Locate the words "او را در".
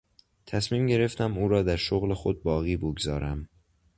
1.37-1.75